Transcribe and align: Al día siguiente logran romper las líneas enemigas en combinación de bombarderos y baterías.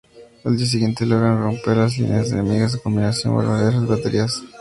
Al 0.43 0.57
día 0.57 0.65
siguiente 0.65 1.05
logran 1.05 1.37
romper 1.43 1.77
las 1.77 1.95
líneas 1.99 2.31
enemigas 2.31 2.73
en 2.73 2.79
combinación 2.79 3.33
de 3.37 3.45
bombarderos 3.45 3.83
y 3.83 3.85
baterías. 3.85 4.41